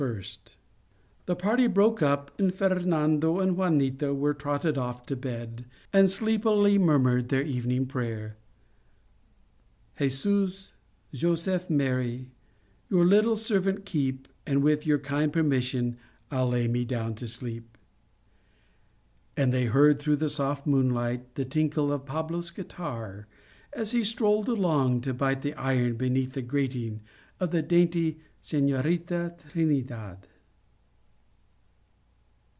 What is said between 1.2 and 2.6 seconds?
the party broke up, and